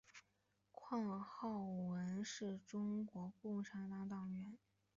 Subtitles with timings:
[0.71, 4.57] 况浩文是中国共产党党员。